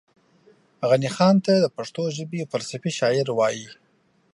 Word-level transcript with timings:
غني 0.89 1.09
خان 1.15 1.35
ته 1.45 1.53
دا 1.63 1.69
پښتو 1.77 2.03
ژبې 2.17 2.41
فلسفي 2.51 2.91
شاعر 2.99 3.27
وايي 3.33 3.67